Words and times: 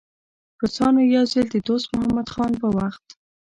روسانو 0.61 1.01
یو 1.15 1.23
ځل 1.33 1.45
د 1.51 1.55
دوست 1.67 1.85
محمد 1.97 2.27
خان 2.33 2.51
په 2.61 2.67
وخت. 2.77 3.05